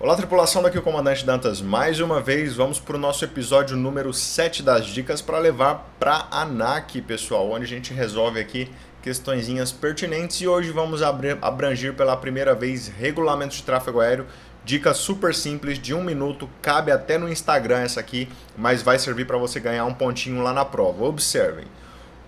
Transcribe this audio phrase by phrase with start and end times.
[0.00, 1.60] Olá, tripulação, daqui o Comandante Dantas.
[1.60, 6.26] Mais uma vez, vamos para o nosso episódio número 7 das dicas para levar para
[6.32, 8.68] ANAC, pessoal, onde a gente resolve aqui
[9.00, 14.26] questõezinhas pertinentes e hoje vamos abranger pela primeira vez regulamento de tráfego aéreo.
[14.64, 18.28] Dica super simples, de um minuto, cabe até no Instagram essa aqui,
[18.58, 21.04] mas vai servir para você ganhar um pontinho lá na prova.
[21.04, 21.66] Observem.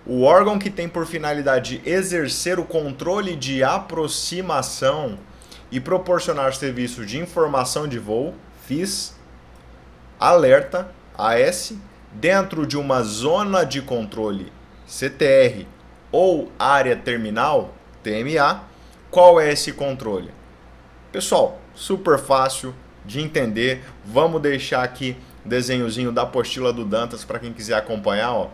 [0.05, 5.19] O órgão que tem por finalidade exercer o controle de aproximação
[5.71, 8.33] e proporcionar serviço de informação de voo,
[8.65, 9.15] FIS,
[10.19, 11.73] alerta, AS,
[12.11, 14.51] dentro de uma zona de controle,
[14.87, 15.65] CTR,
[16.11, 18.63] ou área terminal, TMA,
[19.11, 20.31] qual é esse controle?
[21.11, 22.73] Pessoal, super fácil
[23.05, 23.83] de entender.
[24.05, 28.49] Vamos deixar aqui desenhozinho da apostila do Dantas para quem quiser acompanhar, ó.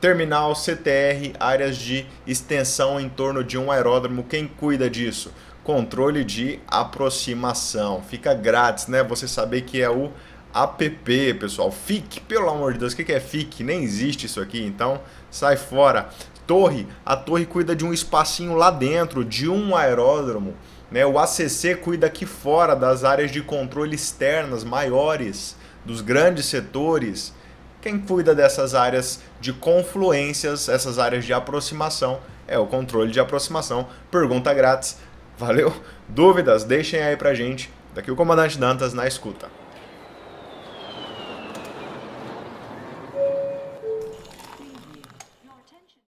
[0.00, 4.24] Terminal, CTR, áreas de extensão em torno de um aeródromo.
[4.24, 5.30] Quem cuida disso?
[5.62, 8.02] Controle de aproximação.
[8.02, 9.02] Fica grátis, né?
[9.04, 10.10] Você saber que é o
[10.54, 11.70] app, pessoal.
[11.70, 13.62] FIC, pelo amor de Deus, o que é FIC?
[13.62, 16.08] Nem existe isso aqui, então sai fora.
[16.46, 20.54] Torre, a torre cuida de um espacinho lá dentro, de um aeródromo.
[20.90, 21.06] Né?
[21.06, 27.32] O ACC cuida aqui fora das áreas de controle externas maiores, dos grandes setores.
[27.80, 33.86] Quem cuida dessas áreas de confluências, essas áreas de aproximação, é o controle de aproximação.
[34.10, 34.98] Pergunta grátis.
[35.40, 35.72] Valeu?
[36.06, 36.64] Dúvidas?
[36.64, 37.70] Deixem aí pra gente.
[37.94, 39.48] Daqui o comandante Dantas na escuta.